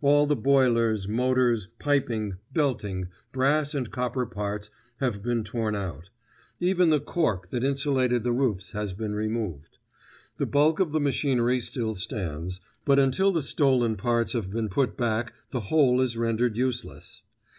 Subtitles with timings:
[0.00, 6.08] All the boilers, motors, piping, belting, brass and copper parts have been torn out.
[6.58, 9.76] Even the cork that insulated the roofs has been removed.
[10.38, 14.96] The bulk of the machinery still stands, but until the stolen parts have been put
[14.96, 17.20] back the whole is rendered useless.